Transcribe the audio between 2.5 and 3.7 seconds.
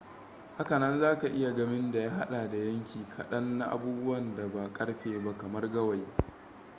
yanki kaɗan na